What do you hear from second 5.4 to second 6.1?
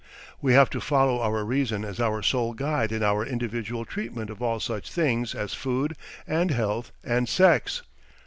food